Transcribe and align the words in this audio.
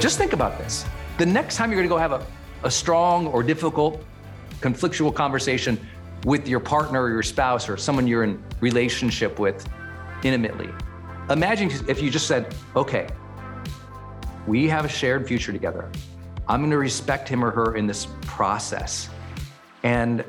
Just 0.00 0.16
think 0.16 0.32
about 0.32 0.56
this. 0.56 0.86
The 1.18 1.26
next 1.26 1.56
time 1.56 1.70
you're 1.70 1.76
going 1.76 1.88
to 1.88 1.94
go 1.94 1.98
have 1.98 2.12
a, 2.12 2.26
a 2.62 2.70
strong 2.70 3.26
or 3.26 3.42
difficult, 3.42 4.02
conflictual 4.60 5.14
conversation 5.14 5.78
with 6.24 6.48
your 6.48 6.58
partner 6.58 7.02
or 7.02 7.10
your 7.10 7.22
spouse 7.22 7.68
or 7.68 7.76
someone 7.76 8.06
you're 8.06 8.24
in 8.24 8.42
relationship 8.60 9.38
with 9.38 9.68
intimately, 10.24 10.70
imagine 11.28 11.70
if 11.86 12.00
you 12.00 12.10
just 12.10 12.26
said, 12.26 12.54
okay, 12.76 13.08
we 14.46 14.66
have 14.68 14.86
a 14.86 14.88
shared 14.88 15.28
future 15.28 15.52
together. 15.52 15.90
I'm 16.48 16.60
going 16.60 16.70
to 16.70 16.78
respect 16.78 17.28
him 17.28 17.44
or 17.44 17.50
her 17.50 17.76
in 17.76 17.86
this 17.86 18.06
process. 18.22 19.10
And 19.82 20.24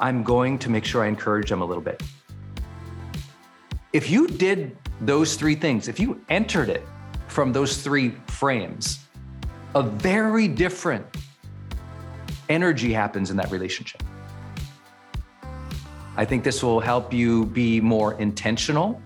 I'm 0.00 0.22
going 0.22 0.58
to 0.60 0.70
make 0.70 0.86
sure 0.86 1.04
I 1.04 1.08
encourage 1.08 1.50
them 1.50 1.60
a 1.60 1.64
little 1.66 1.82
bit. 1.82 2.02
If 3.92 4.08
you 4.08 4.28
did 4.28 4.78
those 5.02 5.36
three 5.36 5.56
things, 5.56 5.88
if 5.88 6.00
you 6.00 6.24
entered 6.30 6.70
it 6.70 6.86
from 7.28 7.52
those 7.52 7.82
three 7.82 8.14
frames, 8.26 9.00
a 9.74 9.82
very 9.82 10.48
different 10.48 11.06
energy 12.48 12.92
happens 12.92 13.30
in 13.30 13.36
that 13.36 13.50
relationship. 13.52 14.02
I 16.16 16.24
think 16.24 16.42
this 16.42 16.62
will 16.62 16.80
help 16.80 17.12
you 17.12 17.46
be 17.46 17.80
more 17.80 18.14
intentional 18.14 19.00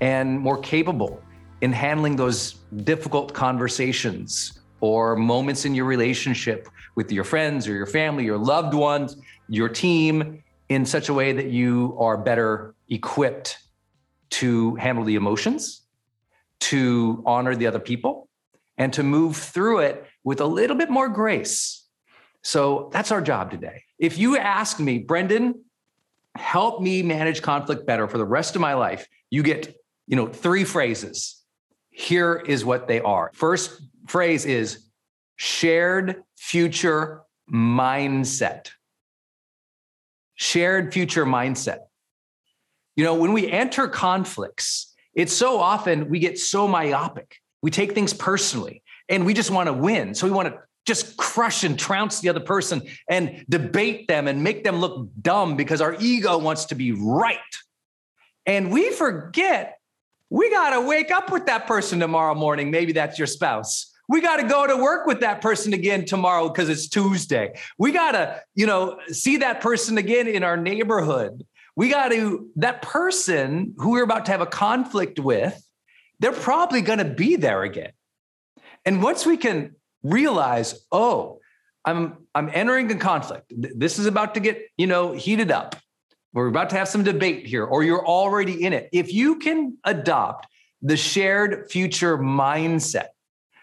and 0.00 0.40
more 0.40 0.58
capable 0.58 1.22
in 1.60 1.72
handling 1.72 2.16
those 2.16 2.54
difficult 2.84 3.34
conversations 3.34 4.60
or 4.80 5.14
moments 5.14 5.64
in 5.66 5.74
your 5.74 5.84
relationship 5.84 6.68
with 6.94 7.12
your 7.12 7.22
friends 7.22 7.68
or 7.68 7.74
your 7.74 7.86
family, 7.86 8.24
your 8.24 8.38
loved 8.38 8.74
ones, 8.74 9.16
your 9.48 9.68
team 9.68 10.42
in 10.70 10.86
such 10.86 11.10
a 11.10 11.14
way 11.14 11.32
that 11.32 11.50
you 11.50 11.94
are 12.00 12.16
better 12.16 12.74
equipped 12.88 13.58
to 14.30 14.74
handle 14.76 15.04
the 15.04 15.14
emotions, 15.16 15.82
to 16.60 17.22
honor 17.26 17.54
the 17.54 17.66
other 17.66 17.78
people, 17.78 18.28
and 18.78 18.92
to 18.94 19.02
move 19.02 19.36
through 19.36 19.80
it 19.80 20.06
with 20.24 20.40
a 20.40 20.46
little 20.46 20.76
bit 20.76 20.90
more 20.90 21.08
grace. 21.08 21.86
So 22.42 22.90
that's 22.92 23.12
our 23.12 23.20
job 23.20 23.50
today. 23.50 23.84
If 23.98 24.18
you 24.18 24.36
ask 24.36 24.80
me, 24.80 24.98
Brendon, 24.98 25.64
help 26.34 26.80
me 26.80 27.02
manage 27.02 27.42
conflict 27.42 27.86
better 27.86 28.08
for 28.08 28.18
the 28.18 28.24
rest 28.24 28.54
of 28.54 28.60
my 28.60 28.74
life, 28.74 29.06
you 29.30 29.42
get, 29.42 29.76
you 30.06 30.16
know, 30.16 30.26
three 30.26 30.64
phrases. 30.64 31.42
Here 31.90 32.42
is 32.46 32.64
what 32.64 32.88
they 32.88 33.00
are. 33.00 33.30
First 33.34 33.80
phrase 34.06 34.44
is 34.44 34.88
shared 35.36 36.22
future 36.36 37.22
mindset. 37.52 38.70
Shared 40.34 40.92
future 40.92 41.26
mindset. 41.26 41.80
You 42.96 43.04
know, 43.04 43.14
when 43.14 43.32
we 43.32 43.50
enter 43.50 43.88
conflicts, 43.88 44.94
it's 45.14 45.32
so 45.32 45.58
often 45.60 46.08
we 46.08 46.18
get 46.18 46.38
so 46.38 46.66
myopic 46.66 47.41
we 47.62 47.70
take 47.70 47.92
things 47.92 48.12
personally 48.12 48.82
and 49.08 49.24
we 49.24 49.34
just 49.34 49.50
want 49.50 49.68
to 49.68 49.72
win. 49.72 50.14
So 50.14 50.26
we 50.26 50.32
want 50.32 50.48
to 50.48 50.58
just 50.84 51.16
crush 51.16 51.62
and 51.64 51.78
trounce 51.78 52.20
the 52.20 52.28
other 52.28 52.40
person 52.40 52.82
and 53.08 53.44
debate 53.48 54.08
them 54.08 54.26
and 54.26 54.42
make 54.42 54.64
them 54.64 54.76
look 54.76 55.08
dumb 55.20 55.56
because 55.56 55.80
our 55.80 55.96
ego 56.00 56.38
wants 56.38 56.66
to 56.66 56.74
be 56.74 56.92
right. 56.92 57.38
And 58.46 58.72
we 58.72 58.90
forget 58.90 59.78
we 60.28 60.50
got 60.50 60.70
to 60.70 60.80
wake 60.80 61.10
up 61.10 61.30
with 61.30 61.44
that 61.46 61.66
person 61.66 62.00
tomorrow 62.00 62.34
morning. 62.34 62.70
Maybe 62.70 62.92
that's 62.92 63.18
your 63.18 63.26
spouse. 63.26 63.92
We 64.08 64.22
got 64.22 64.38
to 64.38 64.48
go 64.48 64.66
to 64.66 64.76
work 64.76 65.06
with 65.06 65.20
that 65.20 65.42
person 65.42 65.74
again 65.74 66.06
tomorrow 66.06 66.48
because 66.48 66.70
it's 66.70 66.88
Tuesday. 66.88 67.54
We 67.78 67.92
got 67.92 68.12
to, 68.12 68.40
you 68.54 68.66
know, 68.66 68.98
see 69.08 69.36
that 69.38 69.60
person 69.60 69.98
again 69.98 70.26
in 70.26 70.42
our 70.42 70.56
neighborhood. 70.56 71.46
We 71.76 71.90
got 71.90 72.12
to, 72.12 72.48
that 72.56 72.80
person 72.80 73.74
who 73.76 73.90
we're 73.90 74.04
about 74.04 74.24
to 74.26 74.32
have 74.32 74.40
a 74.40 74.46
conflict 74.46 75.20
with, 75.20 75.62
they're 76.22 76.32
probably 76.32 76.80
going 76.80 77.00
to 77.00 77.04
be 77.04 77.34
there 77.34 77.62
again. 77.64 77.90
And 78.84 79.02
once 79.02 79.26
we 79.26 79.36
can 79.36 79.74
realize, 80.04 80.86
oh, 80.92 81.40
I'm 81.84 82.18
I'm 82.32 82.48
entering 82.54 82.90
a 82.92 82.94
conflict. 82.94 83.52
This 83.54 83.98
is 83.98 84.06
about 84.06 84.34
to 84.34 84.40
get, 84.40 84.62
you 84.76 84.86
know, 84.86 85.12
heated 85.12 85.50
up. 85.50 85.74
We're 86.32 86.46
about 86.46 86.70
to 86.70 86.76
have 86.76 86.88
some 86.88 87.02
debate 87.02 87.44
here 87.44 87.64
or 87.64 87.82
you're 87.82 88.06
already 88.06 88.64
in 88.64 88.72
it. 88.72 88.88
If 88.92 89.12
you 89.12 89.40
can 89.40 89.76
adopt 89.84 90.46
the 90.80 90.96
shared 90.96 91.70
future 91.70 92.16
mindset 92.16 93.08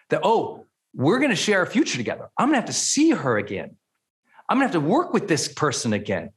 that 0.10 0.22
oh, 0.24 0.66
we're 0.94 1.20
going 1.20 1.32
to 1.32 1.38
share 1.38 1.62
a 1.62 1.68
future 1.68 1.98
together. 1.98 2.30
I'm 2.38 2.48
going 2.48 2.56
to 2.56 2.62
have 2.62 2.70
to 2.70 2.74
see 2.74 3.12
her 3.12 3.38
again. 3.38 3.78
I'm 4.50 4.58
going 4.58 4.68
to 4.68 4.74
have 4.74 4.84
to 4.84 4.90
work 4.90 5.14
with 5.14 5.30
this 5.30 5.48
person 5.48 5.94
again. 5.94 6.32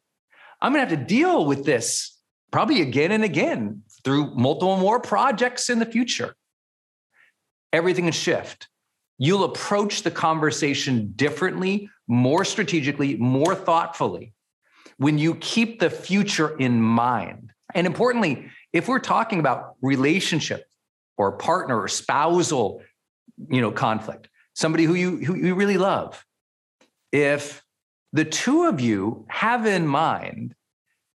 I'm 0.60 0.72
going 0.72 0.86
to 0.86 0.88
have 0.88 0.98
to 1.00 1.04
deal 1.04 1.46
with 1.46 1.64
this 1.64 2.16
probably 2.52 2.80
again 2.80 3.10
and 3.10 3.24
again 3.24 3.82
through 4.04 4.34
multiple 4.34 4.76
more 4.76 5.00
projects 5.00 5.70
in 5.70 5.78
the 5.78 5.86
future. 5.86 6.34
Everything 7.72 8.04
will 8.04 8.12
shift. 8.12 8.68
You'll 9.18 9.44
approach 9.44 10.02
the 10.02 10.10
conversation 10.10 11.12
differently, 11.14 11.88
more 12.08 12.44
strategically, 12.44 13.16
more 13.16 13.54
thoughtfully 13.54 14.34
when 14.96 15.18
you 15.18 15.34
keep 15.36 15.78
the 15.80 15.90
future 15.90 16.56
in 16.58 16.80
mind. 16.80 17.52
And 17.74 17.86
importantly, 17.86 18.50
if 18.72 18.88
we're 18.88 18.98
talking 18.98 19.38
about 19.38 19.74
relationship 19.80 20.64
or 21.16 21.32
partner 21.32 21.80
or 21.80 21.88
spousal, 21.88 22.82
you 23.48 23.60
know, 23.60 23.70
conflict, 23.70 24.28
somebody 24.54 24.84
who 24.84 24.94
you 24.94 25.18
who 25.18 25.34
you 25.34 25.54
really 25.54 25.78
love, 25.78 26.24
if 27.12 27.62
the 28.12 28.24
two 28.24 28.64
of 28.64 28.80
you 28.80 29.26
have 29.28 29.66
in 29.66 29.86
mind, 29.86 30.54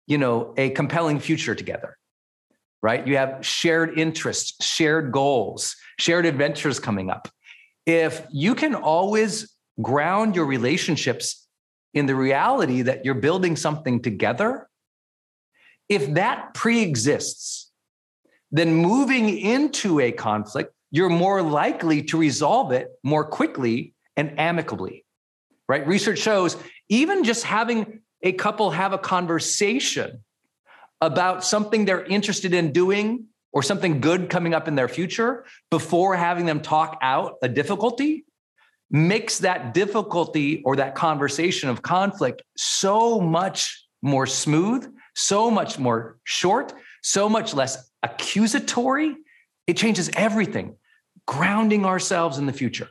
you 0.07 0.19
know, 0.19 0.55
a 0.57 0.71
compelling 0.71 1.19
future 1.19 1.55
together, 1.55 1.97
right? 2.83 3.07
You 3.07 3.17
have 3.17 3.45
shared 3.45 3.99
interests, 3.99 4.65
shared 4.65 5.13
goals, 5.13 5.77
shared 5.99 6.27
adventures 6.27 6.79
coming 6.79 7.11
up. 7.11 7.29
If 7.85 8.27
you 8.31 8.55
can 8.55 8.75
always 8.75 9.55
ground 9.81 10.37
your 10.37 10.47
relationships 10.47 11.47
in 11.95 12.07
the 12.07 12.15
reality 12.15 12.83
that 12.83 13.05
you're 13.05 13.15
building 13.15 13.57
something 13.57 14.03
together, 14.03 14.69
if 15.89 16.15
that 16.15 16.55
pre 16.55 16.83
exists, 16.83 17.71
then 18.51 18.75
moving 18.75 19.39
into 19.39 20.01
a 20.01 20.13
conflict, 20.13 20.73
you're 20.91 21.09
more 21.09 21.43
likely 21.43 22.03
to 22.03 22.19
resolve 22.19 22.73
it 22.73 22.89
more 23.03 23.25
quickly 23.25 23.95
and 24.17 24.39
amicably, 24.39 25.05
right? 25.69 25.87
Research 25.87 26.19
shows 26.19 26.57
even 26.89 27.25
just 27.25 27.45
having 27.45 28.01
a 28.23 28.33
couple 28.33 28.71
have 28.71 28.93
a 28.93 28.99
conversation 28.99 30.23
about 31.01 31.45
something 31.45 31.85
they're 31.85 32.05
interested 32.05 32.55
in 32.55 32.73
doing 32.73 33.27
or 33.53 33.63
something 33.63 34.01
good 34.01 34.29
coming 34.31 34.55
up 34.55 34.69
in 34.69 34.75
their 34.75 34.89
future 34.89 35.45
before 35.71 36.17
having 36.17 36.47
them 36.47 36.61
talk 36.61 36.99
out 37.03 37.35
a 37.43 37.49
difficulty 37.49 38.25
makes 38.91 39.39
that 39.39 39.75
difficulty 39.75 40.63
or 40.65 40.77
that 40.77 40.95
conversation 40.95 41.69
of 41.69 41.83
conflict 41.83 42.43
so 42.57 43.21
much 43.21 43.85
more 44.03 44.27
smooth, 44.27 44.87
so 45.15 45.51
much 45.51 45.79
more 45.79 46.19
short, 46.25 46.73
so 47.03 47.29
much 47.29 47.55
less 47.55 47.91
accusatory. 48.03 49.17
It 49.67 49.77
changes 49.77 50.11
everything. 50.15 50.77
Grounding 51.27 51.85
ourselves 51.85 52.39
in 52.39 52.47
the 52.47 52.53
future. 52.53 52.89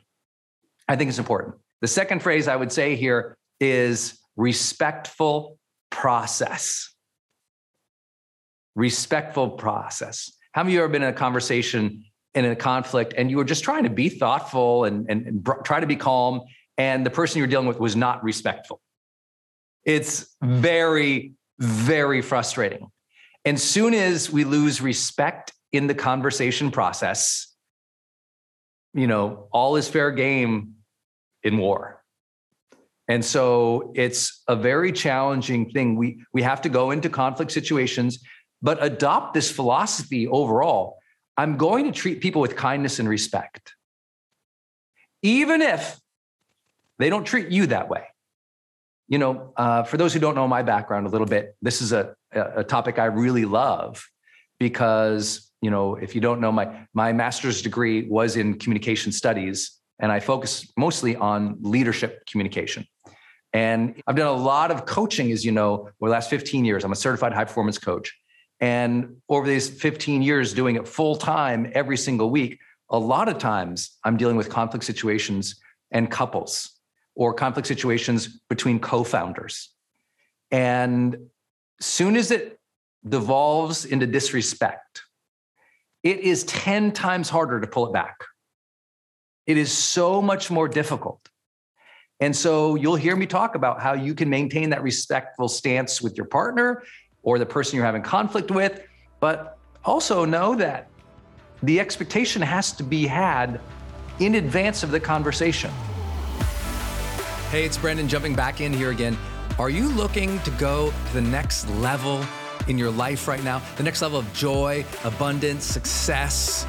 I 0.88 0.96
think 0.96 1.08
it's 1.08 1.18
important. 1.18 1.54
The 1.80 1.88
second 1.88 2.22
phrase 2.22 2.48
I 2.48 2.56
would 2.56 2.72
say 2.72 2.96
here 2.96 3.36
is 3.60 4.18
respectful 4.36 5.58
process 5.90 6.94
respectful 8.76 9.50
process. 9.50 10.30
How 10.52 10.62
many 10.62 10.74
of 10.74 10.78
you 10.78 10.84
ever 10.84 10.92
been 10.92 11.02
in 11.02 11.08
a 11.08 11.12
conversation 11.12 12.04
in 12.34 12.44
a 12.44 12.54
conflict 12.54 13.14
and 13.16 13.30
you 13.30 13.38
were 13.38 13.44
just 13.44 13.64
trying 13.64 13.84
to 13.84 13.90
be 13.90 14.08
thoughtful 14.08 14.84
and, 14.84 15.10
and, 15.10 15.26
and 15.26 15.48
try 15.64 15.80
to 15.80 15.86
be 15.86 15.96
calm, 15.96 16.42
and 16.78 17.04
the 17.04 17.10
person 17.10 17.38
you're 17.38 17.48
dealing 17.48 17.66
with 17.66 17.80
was 17.80 17.96
not 17.96 18.22
respectful? 18.22 18.80
It's 19.84 20.36
very, 20.42 21.32
very 21.58 22.22
frustrating. 22.22 22.90
And 23.44 23.58
soon 23.58 23.94
as 23.94 24.30
we 24.30 24.44
lose 24.44 24.80
respect 24.80 25.52
in 25.72 25.86
the 25.86 25.94
conversation 25.94 26.70
process, 26.70 27.54
you 28.92 29.06
know, 29.06 29.48
all 29.52 29.76
is 29.76 29.88
fair 29.88 30.10
game 30.10 30.74
in 31.42 31.56
war. 31.58 32.02
And 33.08 33.24
so 33.24 33.92
it's 33.94 34.42
a 34.48 34.56
very 34.56 34.90
challenging 34.90 35.70
thing. 35.70 35.96
We 35.96 36.24
we 36.32 36.42
have 36.42 36.62
to 36.62 36.68
go 36.68 36.90
into 36.90 37.08
conflict 37.08 37.52
situations, 37.52 38.18
but 38.62 38.82
adopt 38.82 39.34
this 39.34 39.50
philosophy 39.50 40.26
overall. 40.26 40.98
I'm 41.36 41.56
going 41.56 41.84
to 41.84 41.92
treat 41.92 42.20
people 42.20 42.40
with 42.40 42.56
kindness 42.56 42.98
and 42.98 43.08
respect. 43.08 43.74
Even 45.22 45.60
if 45.62 45.98
they 46.98 47.10
don't 47.10 47.24
treat 47.24 47.48
you 47.48 47.66
that 47.66 47.88
way. 47.88 48.04
You 49.08 49.18
know, 49.18 49.52
uh, 49.56 49.82
for 49.84 49.98
those 49.98 50.12
who 50.12 50.20
don't 50.20 50.34
know 50.34 50.48
my 50.48 50.62
background 50.62 51.06
a 51.06 51.10
little 51.10 51.26
bit, 51.26 51.56
this 51.62 51.80
is 51.80 51.92
a, 51.92 52.16
a 52.32 52.64
topic 52.64 52.98
I 52.98 53.04
really 53.04 53.44
love 53.44 54.04
because 54.58 55.50
you 55.62 55.70
know 55.70 55.96
if 55.96 56.14
you 56.14 56.20
don't 56.20 56.40
know 56.40 56.52
my 56.52 56.86
my 56.94 57.12
master's 57.12 57.62
degree 57.62 58.08
was 58.08 58.36
in 58.36 58.58
communication 58.58 59.12
studies 59.12 59.78
and 59.98 60.12
i 60.12 60.20
focus 60.20 60.70
mostly 60.76 61.16
on 61.16 61.56
leadership 61.60 62.26
communication 62.30 62.86
and 63.52 64.00
i've 64.06 64.16
done 64.16 64.26
a 64.26 64.32
lot 64.32 64.70
of 64.70 64.86
coaching 64.86 65.32
as 65.32 65.44
you 65.44 65.52
know 65.52 65.72
over 65.72 66.08
the 66.08 66.10
last 66.10 66.30
15 66.30 66.64
years 66.64 66.84
i'm 66.84 66.92
a 66.92 66.96
certified 66.96 67.32
high 67.32 67.44
performance 67.44 67.78
coach 67.78 68.14
and 68.60 69.16
over 69.28 69.46
these 69.46 69.68
15 69.68 70.22
years 70.22 70.54
doing 70.54 70.76
it 70.76 70.88
full 70.88 71.16
time 71.16 71.70
every 71.74 71.96
single 71.96 72.30
week 72.30 72.58
a 72.90 72.98
lot 72.98 73.28
of 73.28 73.38
times 73.38 73.98
i'm 74.04 74.16
dealing 74.16 74.36
with 74.36 74.48
conflict 74.48 74.84
situations 74.84 75.60
and 75.90 76.10
couples 76.10 76.70
or 77.14 77.34
conflict 77.34 77.68
situations 77.68 78.40
between 78.48 78.78
co-founders 78.78 79.74
and 80.50 81.16
soon 81.80 82.16
as 82.16 82.30
it 82.30 82.58
devolves 83.06 83.84
into 83.84 84.06
disrespect 84.06 85.02
it 86.06 86.20
is 86.20 86.44
10 86.44 86.92
times 86.92 87.28
harder 87.28 87.60
to 87.60 87.66
pull 87.66 87.88
it 87.88 87.92
back. 87.92 88.16
It 89.44 89.56
is 89.56 89.72
so 89.72 90.22
much 90.22 90.52
more 90.52 90.68
difficult. 90.68 91.20
And 92.20 92.34
so 92.34 92.76
you'll 92.76 92.94
hear 92.94 93.16
me 93.16 93.26
talk 93.26 93.56
about 93.56 93.82
how 93.82 93.94
you 93.94 94.14
can 94.14 94.30
maintain 94.30 94.70
that 94.70 94.84
respectful 94.84 95.48
stance 95.48 96.00
with 96.00 96.16
your 96.16 96.26
partner 96.26 96.84
or 97.26 97.38
the 97.38 97.44
person 97.44 97.76
you're 97.76 97.84
having 97.84 98.02
conflict 98.02 98.50
with, 98.50 98.82
but 99.20 99.58
also 99.84 100.24
know 100.24 100.54
that 100.54 100.88
the 101.62 101.78
expectation 101.80 102.40
has 102.40 102.72
to 102.72 102.82
be 102.82 103.06
had 103.06 103.60
in 104.20 104.36
advance 104.36 104.82
of 104.82 104.92
the 104.92 105.00
conversation. 105.00 105.70
Hey, 107.50 107.64
it's 107.64 107.76
Brendon 107.76 108.08
jumping 108.08 108.34
back 108.34 108.60
in 108.60 108.72
here 108.72 108.90
again. 108.90 109.18
Are 109.58 109.70
you 109.70 109.88
looking 109.90 110.38
to 110.40 110.50
go 110.52 110.90
to 110.90 111.14
the 111.14 111.20
next 111.20 111.68
level 111.70 112.24
in 112.68 112.78
your 112.78 112.90
life 112.90 113.26
right 113.26 113.42
now, 113.42 113.60
the 113.76 113.82
next 113.82 114.02
level 114.02 114.18
of 114.18 114.32
joy, 114.32 114.84
abundance, 115.04 115.64
success, 115.64 116.64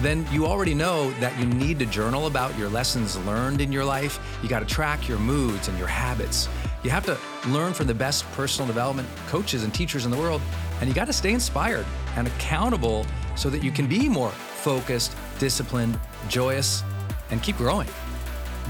then 0.00 0.26
you 0.30 0.46
already 0.46 0.74
know 0.74 1.10
that 1.20 1.38
you 1.38 1.46
need 1.46 1.78
to 1.80 1.86
journal 1.86 2.26
about 2.26 2.56
your 2.56 2.68
lessons 2.68 3.18
learned 3.26 3.60
in 3.60 3.72
your 3.72 3.84
life. 3.84 4.20
You 4.42 4.48
got 4.48 4.60
to 4.60 4.66
track 4.66 5.08
your 5.08 5.18
moods 5.18 5.68
and 5.68 5.76
your 5.76 5.88
habits. 5.88 6.48
You 6.88 6.92
have 6.92 7.04
to 7.04 7.18
learn 7.50 7.74
from 7.74 7.86
the 7.86 7.92
best 7.92 8.24
personal 8.32 8.66
development 8.66 9.06
coaches 9.26 9.62
and 9.62 9.74
teachers 9.74 10.06
in 10.06 10.10
the 10.10 10.16
world. 10.16 10.40
And 10.80 10.88
you 10.88 10.94
got 10.94 11.04
to 11.04 11.12
stay 11.12 11.34
inspired 11.34 11.84
and 12.16 12.26
accountable 12.26 13.04
so 13.36 13.50
that 13.50 13.62
you 13.62 13.70
can 13.70 13.86
be 13.86 14.08
more 14.08 14.30
focused, 14.30 15.14
disciplined, 15.38 16.00
joyous, 16.30 16.82
and 17.30 17.42
keep 17.42 17.58
growing. 17.58 17.88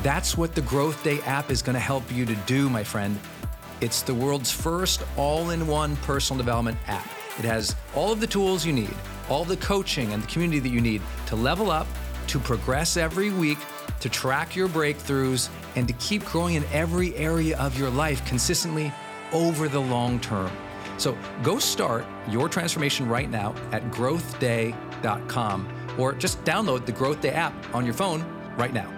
That's 0.03 0.37
what 0.37 0.57
the 0.57 0.63
Growth 0.63 1.05
Day 1.05 1.21
app 1.27 1.53
is 1.53 1.63
going 1.63 1.75
to 1.75 1.81
help 1.81 2.11
you 2.11 2.27
to 2.27 2.35
do, 2.45 2.69
my 2.69 2.83
friend. 2.83 3.17
It's 3.81 4.03
the 4.03 4.15
world's 4.17 4.51
first 4.51 5.05
all 5.17 5.51
in 5.51 5.69
one 5.69 5.95
personal 5.99 6.39
development 6.39 6.77
app. 6.89 7.09
It 7.39 7.45
has 7.45 7.77
all 7.95 8.11
of 8.11 8.19
the 8.19 8.27
tools 8.27 8.67
you 8.67 8.73
need, 8.73 8.97
all 9.29 9.45
the 9.45 9.59
coaching 9.59 10.13
and 10.13 10.25
the 10.25 10.27
community 10.27 10.59
that 10.59 10.71
you 10.71 10.81
need 10.81 11.03
to 11.27 11.37
level 11.37 11.71
up, 11.71 11.87
to 12.27 12.41
progress 12.41 12.97
every 12.97 13.31
week, 13.31 13.59
to 14.01 14.09
track 14.09 14.55
your 14.57 14.69
breakthroughs, 14.69 15.49
and 15.77 15.87
to 15.89 15.95
keep 15.95 16.25
growing 16.25 16.55
in 16.55 16.65
every 16.73 17.15
area 17.17 17.59
of 17.59 17.79
your 17.79 17.91
life 17.91 18.25
consistently 18.27 18.93
over 19.33 19.69
the 19.69 19.81
long 19.81 20.19
term. 20.21 20.51
So 20.97 21.17
go 21.43 21.59
start 21.59 22.05
your 22.29 22.49
transformation 22.49 23.09
right 23.09 23.31
now 23.31 23.55
at 23.73 23.89
growthday.com 23.91 25.69
or 25.97 26.13
just 26.15 26.43
download 26.45 26.87
the 26.87 26.93
Growth 26.93 27.21
Day 27.21 27.31
app 27.31 27.53
on 27.75 27.85
your 27.85 27.95
phone 27.95 28.25
right 28.57 28.73
now. 28.73 28.93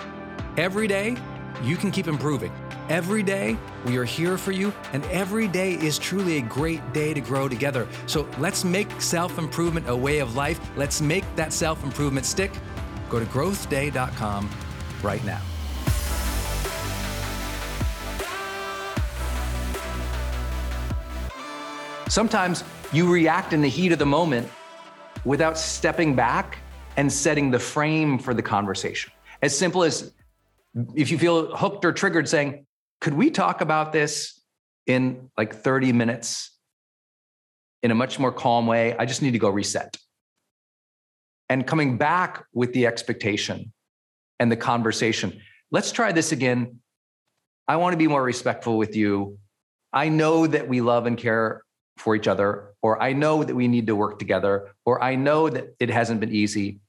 Every 0.57 0.87
day, 0.87 1.16
you 1.62 1.76
can 1.76 1.90
keep 1.90 2.07
improving. 2.07 2.52
Every 2.88 3.23
day, 3.23 3.57
we 3.87 3.97
are 3.99 4.04
here 4.04 4.37
for 4.37 4.50
you, 4.50 4.73
and 4.92 5.04
every 5.07 5.47
day 5.47 5.75
is 5.75 5.99
truly 5.99 6.38
a 6.38 6.42
great 6.42 6.92
day 6.92 7.14
to 7.14 7.21
grow 7.21 7.49
together. 7.49 7.87
So 8.07 8.28
let's 8.38 8.64
make 8.64 9.00
self 9.00 9.38
improvement 9.38 9.88
a 9.88 9.95
way 9.95 10.19
of 10.19 10.35
life. 10.35 10.59
Let's 10.76 11.00
make 11.00 11.25
that 11.37 11.52
self 11.52 11.85
improvement 11.85 12.26
stick. 12.26 12.50
Go 13.09 13.21
to 13.21 13.26
growthday.com 13.26 14.50
right 15.02 15.25
now. 15.25 15.40
Sometimes 22.09 22.64
you 22.92 23.11
react 23.11 23.52
in 23.52 23.61
the 23.61 23.69
heat 23.69 23.92
of 23.92 23.99
the 24.00 24.07
moment 24.07 24.49
without 25.25 25.57
stepping 25.57 26.16
back 26.16 26.59
and 26.97 27.12
setting 27.12 27.50
the 27.50 27.59
frame 27.59 28.19
for 28.19 28.35
the 28.35 28.42
conversation. 28.42 29.12
As 29.42 29.57
simple 29.57 29.85
as 29.85 30.12
if 30.95 31.11
you 31.11 31.19
feel 31.19 31.54
hooked 31.54 31.85
or 31.85 31.92
triggered, 31.92 32.28
saying, 32.28 32.66
could 33.00 33.14
we 33.14 33.30
talk 33.30 33.61
about 33.61 33.92
this 33.92 34.40
in 34.87 35.30
like 35.38 35.54
30 35.54 35.92
minutes 35.92 36.50
in 37.83 37.90
a 37.90 37.95
much 37.95 38.19
more 38.19 38.33
calm 38.33 38.66
way? 38.66 38.97
I 38.97 39.07
just 39.07 39.23
need 39.23 39.33
to 39.33 39.38
go 39.38 39.49
reset. 39.49 39.97
And 41.49 41.66
coming 41.66 41.97
back 41.97 42.45
with 42.52 42.73
the 42.73 42.87
expectation 42.87 43.73
and 44.41 44.51
the 44.51 44.57
conversation. 44.57 45.41
Let's 45.71 45.93
try 45.93 46.11
this 46.11 46.33
again. 46.33 46.81
I 47.69 47.77
want 47.77 47.93
to 47.93 47.97
be 47.97 48.09
more 48.09 48.23
respectful 48.23 48.77
with 48.77 48.97
you. 48.97 49.39
I 49.93 50.09
know 50.09 50.47
that 50.49 50.67
we 50.67 50.81
love 50.81 51.07
and 51.07 51.17
care 51.17 51.63
for 51.97 52.17
each 52.17 52.27
other, 52.27 52.75
or 52.83 53.01
I 53.01 53.13
know 53.13 53.45
that 53.45 53.55
we 53.55 53.69
need 53.69 53.87
to 53.87 53.95
work 53.95 54.19
together, 54.19 54.73
or 54.85 55.01
I 55.03 55.15
know 55.15 55.49
that 55.49 55.77
it 55.79 55.91
hasn't 55.91 56.19
been 56.19 56.35
easy. 56.35 56.81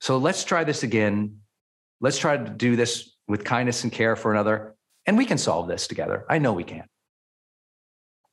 So 0.00 0.16
let's 0.16 0.42
try 0.42 0.64
this 0.64 0.82
again. 0.82 1.40
Let's 2.00 2.18
try 2.18 2.36
to 2.36 2.50
do 2.50 2.74
this 2.74 3.14
with 3.28 3.44
kindness 3.44 3.84
and 3.84 3.92
care 3.92 4.16
for 4.16 4.32
another. 4.32 4.74
And 5.06 5.18
we 5.18 5.26
can 5.26 5.38
solve 5.38 5.68
this 5.68 5.86
together. 5.86 6.24
I 6.28 6.38
know 6.38 6.52
we 6.52 6.64
can. 6.64 6.86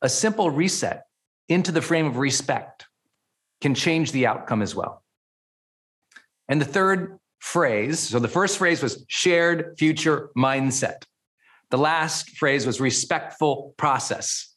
A 0.02 0.08
simple 0.08 0.50
reset 0.50 1.04
into 1.48 1.72
the 1.72 1.82
frame 1.82 2.06
of 2.06 2.16
respect 2.16 2.86
can 3.60 3.74
change 3.74 4.12
the 4.12 4.26
outcome 4.26 4.62
as 4.62 4.74
well. 4.74 5.02
And 6.48 6.60
the 6.60 6.66
third 6.66 7.18
phrase 7.46 8.00
so 8.00 8.18
the 8.18 8.26
first 8.28 8.58
phrase 8.58 8.82
was 8.82 9.04
shared 9.06 9.76
future 9.78 10.30
mindset. 10.36 11.04
The 11.70 11.78
last 11.78 12.36
phrase 12.36 12.66
was 12.66 12.80
respectful 12.80 13.72
process. 13.76 14.52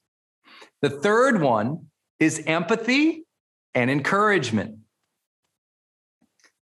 The 0.81 0.89
third 0.89 1.39
one 1.39 1.87
is 2.19 2.43
empathy 2.47 3.25
and 3.75 3.91
encouragement. 3.91 4.79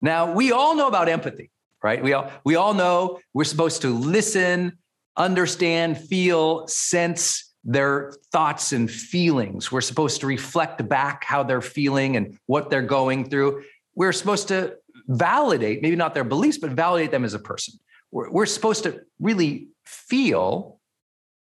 Now, 0.01 0.33
we 0.33 0.51
all 0.51 0.75
know 0.75 0.87
about 0.87 1.09
empathy, 1.09 1.49
right? 1.81 2.03
We 2.03 2.13
all, 2.13 2.31
we 2.43 2.55
all 2.55 2.73
know 2.73 3.19
we're 3.33 3.43
supposed 3.43 3.81
to 3.81 3.89
listen 3.89 4.77
understand, 5.17 5.97
feel, 5.97 6.67
sense 6.67 7.53
their 7.63 8.13
thoughts 8.31 8.71
and 8.71 8.89
feelings. 8.89 9.71
We're 9.71 9.81
supposed 9.81 10.21
to 10.21 10.27
reflect 10.27 10.87
back 10.87 11.23
how 11.23 11.43
they're 11.43 11.61
feeling 11.61 12.17
and 12.17 12.37
what 12.45 12.69
they're 12.69 12.81
going 12.81 13.29
through. 13.29 13.63
We're 13.95 14.11
supposed 14.11 14.49
to 14.49 14.75
validate, 15.07 15.81
maybe 15.81 15.95
not 15.95 16.13
their 16.13 16.23
beliefs, 16.23 16.57
but 16.57 16.71
validate 16.71 17.11
them 17.11 17.25
as 17.25 17.33
a 17.33 17.39
person. 17.39 17.75
We're, 18.11 18.29
we're 18.29 18.45
supposed 18.45 18.83
to 18.83 19.01
really 19.19 19.67
feel 19.85 20.79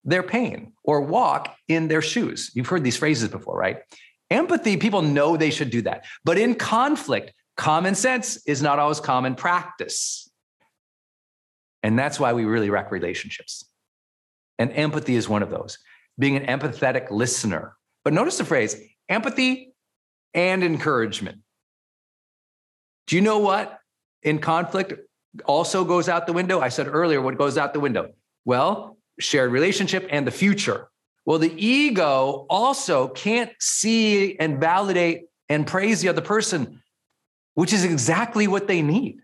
their 0.04 0.22
pain 0.22 0.72
or 0.82 1.02
walk 1.02 1.54
in 1.68 1.88
their 1.88 2.02
shoes. 2.02 2.50
You've 2.54 2.68
heard 2.68 2.84
these 2.84 2.96
phrases 2.96 3.28
before, 3.28 3.56
right? 3.56 3.78
Empathy, 4.30 4.76
people 4.76 5.02
know 5.02 5.36
they 5.36 5.50
should 5.50 5.70
do 5.70 5.82
that. 5.82 6.04
But 6.24 6.38
in 6.38 6.54
conflict, 6.54 7.32
common 7.56 7.94
sense 7.94 8.44
is 8.46 8.62
not 8.62 8.78
always 8.78 9.00
common 9.00 9.34
practice. 9.34 10.30
And 11.82 11.98
that's 11.98 12.20
why 12.20 12.32
we 12.32 12.44
really 12.44 12.70
wreck 12.70 12.90
relationships. 12.90 13.64
And 14.58 14.72
empathy 14.72 15.16
is 15.16 15.28
one 15.28 15.42
of 15.42 15.50
those, 15.50 15.78
being 16.18 16.36
an 16.36 16.46
empathetic 16.46 17.10
listener. 17.10 17.76
But 18.04 18.12
notice 18.12 18.38
the 18.38 18.44
phrase 18.44 18.76
empathy 19.08 19.74
and 20.34 20.62
encouragement. 20.62 21.38
Do 23.10 23.16
you 23.16 23.22
know 23.22 23.38
what 23.38 23.80
in 24.22 24.38
conflict 24.38 24.92
also 25.44 25.84
goes 25.84 26.08
out 26.08 26.28
the 26.28 26.32
window? 26.32 26.60
I 26.60 26.68
said 26.68 26.86
earlier 26.86 27.20
what 27.20 27.36
goes 27.36 27.58
out 27.58 27.74
the 27.74 27.80
window? 27.80 28.12
Well, 28.44 28.98
shared 29.18 29.50
relationship 29.50 30.06
and 30.10 30.24
the 30.24 30.30
future. 30.30 30.90
Well, 31.26 31.40
the 31.40 31.52
ego 31.52 32.46
also 32.48 33.08
can't 33.08 33.50
see 33.58 34.38
and 34.38 34.60
validate 34.60 35.24
and 35.48 35.66
praise 35.66 36.00
the 36.00 36.08
other 36.08 36.20
person, 36.20 36.82
which 37.54 37.72
is 37.72 37.82
exactly 37.82 38.46
what 38.46 38.68
they 38.68 38.80
need. 38.80 39.22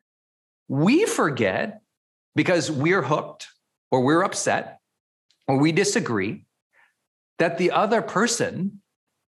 We 0.66 1.07
forget 1.07 1.81
because 2.35 2.69
we're 2.69 3.02
hooked 3.02 3.47
or 3.93 4.00
we're 4.00 4.25
upset 4.25 4.81
or 5.47 5.59
we 5.59 5.71
disagree 5.71 6.45
that 7.38 7.57
the 7.57 7.71
other 7.71 8.02
person 8.02 8.83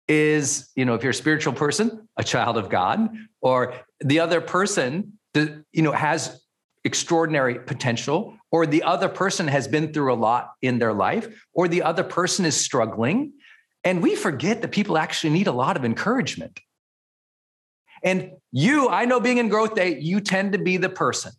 is, 0.08 0.70
you 0.76 0.86
know, 0.86 0.94
if 0.94 1.04
you're 1.04 1.12
a 1.12 1.14
spiritual 1.14 1.54
person, 1.54 2.08
a 2.18 2.24
child 2.24 2.58
of 2.58 2.70
God, 2.70 3.10
or 3.42 3.74
the 4.00 4.20
other 4.20 4.42
person, 4.42 5.14
that, 5.34 5.64
you 5.74 5.82
know, 5.82 5.92
has 5.92 6.42
extraordinary 6.84 7.60
potential, 7.60 8.38
or 8.52 8.66
the 8.66 8.84
other 8.84 9.10
person 9.10 9.48
has 9.48 9.68
been 9.68 9.92
through 9.92 10.14
a 10.14 10.16
lot 10.16 10.52
in 10.62 10.78
their 10.80 10.94
life, 10.94 11.28
or 11.54 11.68
the 11.68 11.82
other 11.82 12.04
person 12.04 12.46
is 12.46 12.56
struggling. 12.56 13.34
And 13.84 14.02
we 14.02 14.16
forget 14.16 14.62
that 14.62 14.72
people 14.72 14.98
actually 14.98 15.32
need 15.32 15.48
a 15.48 15.52
lot 15.52 15.78
of 15.78 15.86
encouragement. 15.86 16.60
And 18.04 18.32
you, 18.52 18.88
I 18.90 19.06
know 19.06 19.20
being 19.20 19.40
in 19.40 19.50
growth 19.50 19.74
day, 19.74 20.00
you 20.00 20.22
tend 20.22 20.54
to 20.54 20.60
be 20.60 20.78
the 20.78 20.90
person 20.90 21.32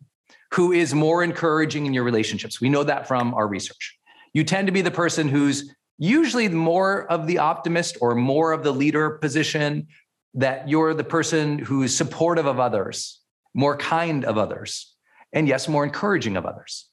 who 0.53 0.71
is 0.71 0.93
more 0.93 1.23
encouraging 1.23 1.85
in 1.85 1.93
your 1.93 2.03
relationships. 2.03 2.59
We 2.59 2.69
know 2.69 2.83
that 2.83 3.07
from 3.07 3.33
our 3.33 3.47
research. 3.47 3.97
You 4.33 4.43
tend 4.43 4.67
to 4.67 4.73
be 4.73 4.81
the 4.81 4.91
person 4.91 5.29
who's 5.29 5.73
usually 5.97 6.47
more 6.49 7.05
of 7.11 7.27
the 7.27 7.39
optimist 7.39 7.97
or 8.01 8.15
more 8.15 8.51
of 8.51 8.63
the 8.63 8.71
leader 8.71 9.11
position, 9.11 9.87
that 10.33 10.69
you're 10.69 10.93
the 10.93 11.03
person 11.03 11.59
who's 11.59 11.95
supportive 11.95 12.45
of 12.45 12.59
others, 12.59 13.21
more 13.53 13.75
kind 13.77 14.23
of 14.25 14.37
others, 14.37 14.93
and 15.33 15.47
yes, 15.47 15.67
more 15.67 15.83
encouraging 15.83 16.37
of 16.37 16.45
others. 16.45 16.89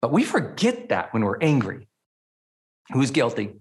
But 0.00 0.12
we 0.12 0.24
forget 0.24 0.88
that 0.88 1.12
when 1.12 1.24
we're 1.24 1.38
angry. 1.40 1.88
Who's 2.92 3.10
guilty? 3.10 3.52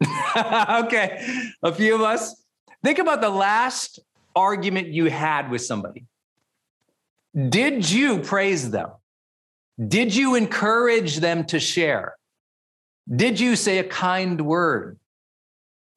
okay, 0.36 1.26
a 1.62 1.72
few 1.72 1.94
of 1.94 2.00
us. 2.00 2.44
Think 2.82 2.98
about 2.98 3.20
the 3.20 3.30
last 3.30 3.98
argument 4.34 4.88
you 4.88 5.10
had 5.10 5.50
with 5.50 5.62
somebody. 5.62 6.06
Did 7.48 7.90
you 7.90 8.18
praise 8.20 8.70
them? 8.70 8.90
Did 9.88 10.14
you 10.14 10.34
encourage 10.34 11.16
them 11.16 11.44
to 11.46 11.58
share? 11.58 12.14
Did 13.08 13.40
you 13.40 13.56
say 13.56 13.78
a 13.78 13.84
kind 13.84 14.40
word? 14.40 14.98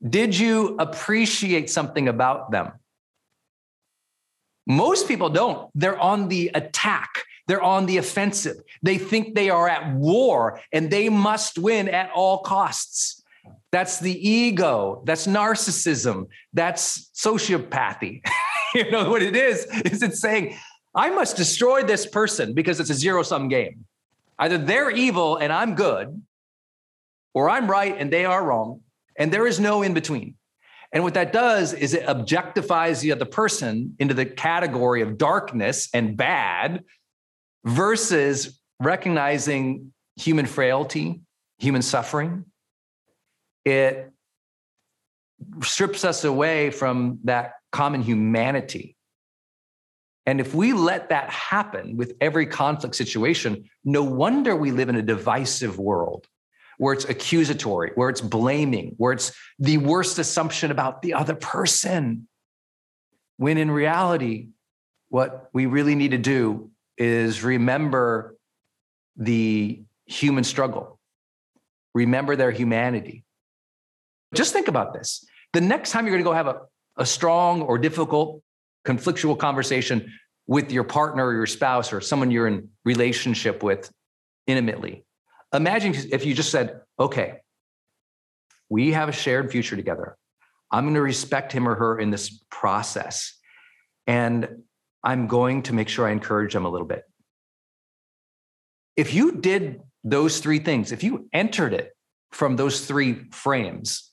Did 0.08 0.38
you 0.38 0.76
appreciate 0.78 1.70
something 1.70 2.08
about 2.08 2.52
them? 2.52 2.74
Most 4.68 5.08
people 5.08 5.30
don't. 5.30 5.70
They're 5.76 6.00
on 6.00 6.28
the 6.28 6.52
attack. 6.54 7.24
They're 7.48 7.62
on 7.62 7.86
the 7.86 7.98
offensive. 7.98 8.58
They 8.82 8.98
think 8.98 9.36
they 9.36 9.50
are 9.50 9.70
at 9.70 9.94
war 9.94 10.60
and 10.72 10.90
they 10.90 11.10
must 11.10 11.60
win 11.60 11.88
at 11.88 12.10
all 12.12 12.40
costs. 12.40 13.24
That's 13.72 14.00
the 14.00 14.28
ego. 14.28 15.04
That's 15.06 15.28
narcissism. 15.28 16.28
That's 16.54 17.12
sociopathy. 17.14 18.26
you 18.76 18.90
know 18.90 19.10
what 19.10 19.22
it 19.22 19.36
is? 19.36 19.66
Is 19.86 20.02
it 20.02 20.16
saying, 20.16 20.58
I 20.96 21.10
must 21.10 21.38
destroy 21.38 21.84
this 21.84 22.06
person 22.06 22.54
because 22.54 22.80
it's 22.80 22.90
a 22.90 22.96
zero 22.96 23.22
sum 23.22 23.48
game. 23.48 23.86
Either 24.40 24.58
they're 24.58 24.90
evil 24.90 25.38
and 25.38 25.54
I'm 25.54 25.76
good, 25.76 26.22
or 27.36 27.50
I'm 27.50 27.70
right 27.70 27.96
and 27.96 28.12
they 28.12 28.26
are 28.26 28.44
wrong, 28.44 28.82
and 29.16 29.32
there 29.32 29.46
is 29.46 29.60
no 29.60 29.84
in 29.84 29.94
between. 29.94 30.36
And 30.92 31.04
what 31.04 31.14
that 31.16 31.34
does 31.34 31.74
is 31.74 31.94
it 31.94 32.06
objectifies 32.08 33.02
the 33.02 33.12
other 33.12 33.26
person 33.26 33.96
into 34.00 34.14
the 34.14 34.26
category 34.26 35.02
of 35.02 35.18
darkness 35.18 35.90
and 35.94 36.16
bad 36.16 36.84
versus 37.66 38.60
recognizing 38.80 39.92
human 40.16 40.46
frailty, 40.46 41.22
human 41.60 41.82
suffering. 41.82 42.46
It 43.66 44.10
strips 45.62 46.06
us 46.06 46.24
away 46.24 46.70
from 46.70 47.20
that 47.26 47.54
common 47.74 48.02
humanity. 48.02 48.96
And 50.26 50.40
if 50.40 50.56
we 50.56 50.72
let 50.72 51.10
that 51.10 51.30
happen 51.30 51.98
with 51.98 52.14
every 52.22 52.46
conflict 52.46 52.96
situation, 52.96 53.66
no 53.84 54.02
wonder 54.02 54.56
we 54.56 54.72
live 54.72 54.88
in 54.88 54.96
a 54.96 55.02
divisive 55.02 55.78
world 55.78 56.28
where 56.78 56.94
it's 56.94 57.06
accusatory, 57.06 57.92
where 57.96 58.10
it's 58.10 58.22
blaming, 58.22 58.96
where 58.98 59.14
it's 59.14 59.34
the 59.60 59.78
worst 59.78 60.20
assumption 60.20 60.72
about 60.72 61.02
the 61.02 61.14
other 61.14 61.36
person. 61.36 62.28
When 63.38 63.58
in 63.58 63.72
reality, 63.72 64.50
what 65.10 65.50
we 65.54 65.66
really 65.66 65.96
need 65.96 66.12
to 66.12 66.18
do 66.18 66.72
is 66.98 67.44
remember 67.44 68.36
the 69.18 69.82
human 70.06 70.44
struggle, 70.44 71.00
remember 71.94 72.36
their 72.36 72.52
humanity. 72.52 73.24
Just 74.34 74.54
think 74.54 74.68
about 74.68 74.94
this. 74.94 75.26
The 75.54 75.62
next 75.62 75.92
time 75.92 76.06
you're 76.06 76.16
going 76.16 76.24
to 76.24 76.30
go 76.30 76.34
have 76.34 76.48
a, 76.48 76.62
a 76.98 77.06
strong 77.06 77.62
or 77.62 77.78
difficult 77.78 78.42
conflictual 78.86 79.38
conversation 79.38 80.12
with 80.48 80.72
your 80.72 80.84
partner 80.84 81.26
or 81.26 81.34
your 81.34 81.48
spouse 81.48 81.92
or 81.92 82.02
someone 82.02 82.32
you're 82.32 82.48
in 82.48 82.70
relationship 82.84 83.64
with 83.64 83.90
intimately, 84.48 85.06
Imagine 85.54 85.96
if 86.12 86.26
you 86.26 86.34
just 86.34 86.52
said, 86.52 86.82
okay, 87.00 87.40
we 88.70 88.92
have 88.94 89.10
a 89.10 89.14
shared 89.14 89.52
future 89.52 89.76
together. 89.76 90.18
I'm 90.72 90.86
going 90.86 90.96
to 90.96 91.02
respect 91.02 91.52
him 91.52 91.68
or 91.68 91.76
her 91.76 92.00
in 92.00 92.10
this 92.10 92.44
process. 92.50 93.38
And 94.08 94.64
I'm 95.04 95.28
going 95.28 95.64
to 95.64 95.74
make 95.74 95.88
sure 95.88 96.08
I 96.08 96.12
encourage 96.12 96.54
them 96.54 96.66
a 96.66 96.70
little 96.70 96.88
bit. 96.88 97.04
If 98.98 99.14
you 99.14 99.34
did 99.34 99.82
those 100.04 100.40
three 100.40 100.60
things, 100.60 100.92
if 100.92 101.04
you 101.04 101.30
entered 101.32 101.74
it 101.74 101.92
from 102.32 102.56
those 102.56 102.86
three 102.86 103.30
frames, 103.32 104.12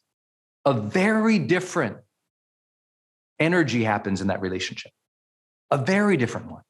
a 0.65 0.73
very 0.73 1.39
different 1.39 1.97
energy 3.41 3.83
happens 3.83 4.21
in 4.21 4.29
that 4.29 4.41
relationship, 4.41 4.93
a 5.71 5.79
very 5.79 6.17
different 6.17 6.51
one. 6.51 6.63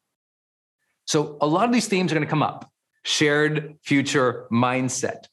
So, 1.06 1.36
a 1.40 1.46
lot 1.46 1.66
of 1.66 1.72
these 1.72 1.88
themes 1.88 2.12
are 2.12 2.14
going 2.14 2.26
to 2.26 2.30
come 2.30 2.42
up 2.42 2.71
shared 3.04 3.76
future 3.82 4.46
mindset, 4.52 5.24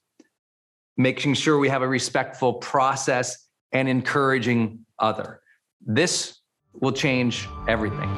making 0.98 1.34
sure 1.34 1.58
we 1.58 1.70
have 1.70 1.82
a 1.82 1.88
respectful 1.88 2.54
process 2.56 3.48
and 3.72 3.88
encouraging 3.88 4.86
other. 4.98 5.42
This 5.86 6.40
will 6.74 6.92
change 6.92 7.48
everything. 7.68 8.10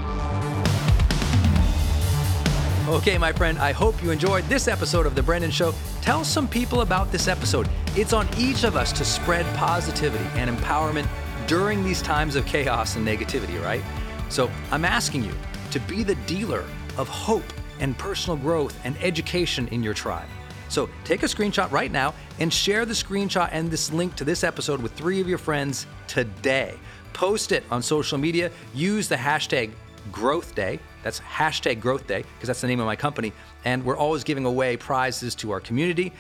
Okay, 2.88 3.18
my 3.18 3.32
friend, 3.32 3.58
I 3.60 3.72
hope 3.72 4.04
you 4.04 4.12
enjoyed 4.12 4.44
this 4.46 4.68
episode 4.68 5.06
of 5.06 5.16
The 5.16 5.24
Brendon 5.24 5.52
Show. 5.52 5.74
Tell 6.02 6.24
some 6.24 6.48
people 6.48 6.82
about 6.82 7.12
this 7.12 7.28
episode. 7.28 7.70
It's 7.96 8.12
on 8.12 8.28
each 8.38 8.64
of 8.64 8.76
us 8.76 8.92
to 8.94 9.06
spread 9.06 9.46
positivity 9.56 10.26
and 10.34 10.50
empowerment 10.50 11.08
during 11.48 11.84
these 11.84 12.02
times 12.02 12.36
of 12.36 12.46
chaos 12.46 12.96
and 12.96 13.08
negativity, 13.08 13.64
right? 13.64 13.82
So 14.30 14.50
I'm 14.72 14.84
asking 14.84 15.24
you 15.24 15.34
to 15.72 15.80
be 15.82 16.04
the 16.04 16.16
dealer 16.26 16.66
of 16.98 17.08
hope 17.08 17.44
and 17.82 17.98
personal 17.98 18.38
growth 18.38 18.80
and 18.86 18.96
education 19.02 19.67
in 19.67 19.84
your 19.84 19.94
tribe. 19.94 20.28
So 20.70 20.89
take 21.04 21.24
a 21.24 21.26
screenshot 21.26 21.70
right 21.70 21.91
now 21.91 22.13
and 22.39 22.54
share 22.54 22.86
the 22.86 22.94
screenshot 22.94 23.50
and 23.52 23.70
this 23.70 23.91
link 23.91 24.15
to 24.15 24.24
this 24.24 24.46
episode 24.46 24.82
with 24.82 24.94
three 24.94 25.20
of 25.20 25.28
your 25.28 25.38
friends 25.38 25.86
today. 26.08 26.76
Post 27.12 27.52
it 27.52 27.65
on 27.70 27.84
social 27.84 28.17
media. 28.17 28.50
Use 28.74 29.10
the 29.10 29.17
hashtag 29.17 29.72
Growth 30.13 30.56
Day. 30.56 30.80
That's 31.04 31.20
hashtag 31.20 31.82
Growth 31.82 32.08
Day 32.08 32.24
because 32.36 32.48
that's 32.48 32.62
the 32.62 32.67
name 32.67 32.80
of 32.80 32.86
my 32.86 32.96
company. 32.96 33.34
And 33.65 33.84
we're 33.84 33.98
always 33.98 34.24
giving 34.24 34.46
away 34.46 34.78
prizes 34.78 35.36
to 35.36 35.52
our 35.52 35.60
community. 35.60 36.13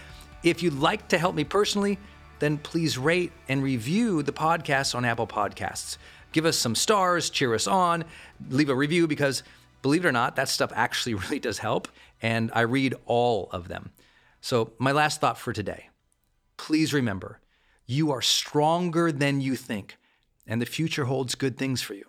If 0.43 0.61
you'd 0.61 0.73
like 0.73 1.07
to 1.09 1.17
help 1.17 1.33
me 1.33 1.45
personally, 1.45 1.97
then 2.39 2.57
please 2.57 2.97
rate 2.97 3.31
and 3.47 3.63
review 3.63 4.21
the 4.21 4.33
podcast 4.33 4.95
on 4.95 5.05
Apple 5.05 5.27
Podcasts. 5.27 5.97
Give 6.33 6.45
us 6.45 6.57
some 6.57 6.75
stars, 6.75 7.29
cheer 7.29 7.53
us 7.53 7.67
on, 7.67 8.03
leave 8.49 8.69
a 8.69 8.75
review 8.75 9.07
because 9.07 9.43
believe 9.81 10.05
it 10.05 10.07
or 10.07 10.11
not, 10.11 10.35
that 10.35 10.49
stuff 10.49 10.71
actually 10.75 11.13
really 11.23 11.39
does 11.39 11.59
help. 11.59 11.87
And 12.21 12.51
I 12.53 12.61
read 12.61 12.95
all 13.05 13.49
of 13.51 13.67
them. 13.67 13.91
So, 14.41 14.73
my 14.79 14.91
last 14.91 15.21
thought 15.21 15.37
for 15.37 15.53
today 15.53 15.89
please 16.57 16.93
remember 16.93 17.39
you 17.87 18.11
are 18.11 18.21
stronger 18.21 19.11
than 19.11 19.41
you 19.41 19.55
think, 19.55 19.97
and 20.45 20.61
the 20.61 20.65
future 20.65 21.05
holds 21.05 21.35
good 21.35 21.57
things 21.57 21.81
for 21.81 21.95
you. 21.95 22.05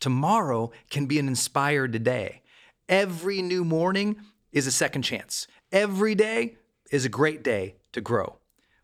Tomorrow 0.00 0.70
can 0.90 1.06
be 1.06 1.18
an 1.18 1.26
inspired 1.28 2.04
day. 2.04 2.42
Every 2.88 3.42
new 3.42 3.64
morning 3.64 4.16
is 4.52 4.66
a 4.66 4.72
second 4.72 5.02
chance. 5.02 5.46
Every 5.72 6.14
day 6.14 6.56
is 6.90 7.04
a 7.04 7.10
great 7.10 7.42
day 7.42 7.74
to 7.92 8.00
grow. 8.00 8.38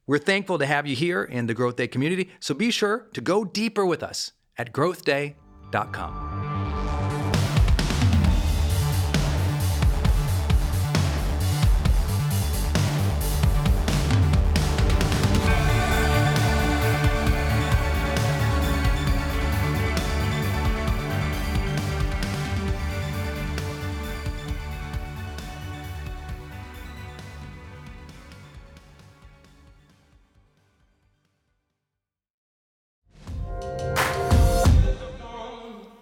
We're 0.07 0.19
thankful 0.19 0.59
to 0.59 0.67
have 0.67 0.87
you 0.87 0.97
here 0.97 1.23
in 1.23 1.47
the 1.47 1.55
Growth 1.55 1.77
Day 1.77 1.87
community, 1.87 2.31
so 2.41 2.55
be 2.55 2.71
sure 2.71 3.07
to 3.15 3.21
go 3.21 3.45
deeper 3.45 3.87
with 3.87 4.03
us 4.03 4.33
at 4.59 4.73
growthday.com. 4.73 6.52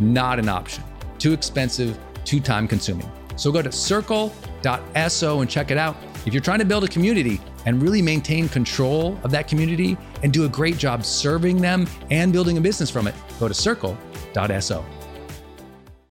not 0.00 0.38
an 0.38 0.48
option. 0.48 0.82
Too 1.18 1.32
expensive, 1.32 1.98
too 2.24 2.40
time 2.40 2.66
consuming. 2.66 3.10
So 3.36 3.52
go 3.52 3.62
to 3.62 3.72
circle.so 3.72 5.40
and 5.40 5.50
check 5.50 5.70
it 5.70 5.78
out. 5.78 5.96
If 6.26 6.34
you're 6.34 6.42
trying 6.42 6.58
to 6.58 6.64
build 6.64 6.84
a 6.84 6.88
community 6.88 7.40
and 7.66 7.82
really 7.82 8.02
maintain 8.02 8.48
control 8.48 9.18
of 9.22 9.30
that 9.30 9.48
community 9.48 9.96
and 10.22 10.32
do 10.32 10.44
a 10.44 10.48
great 10.48 10.76
job 10.76 11.04
serving 11.04 11.60
them 11.60 11.86
and 12.10 12.32
building 12.32 12.58
a 12.58 12.60
business 12.60 12.90
from 12.90 13.06
it, 13.06 13.14
go 13.38 13.48
to 13.48 13.54
circle.so. 13.54 14.84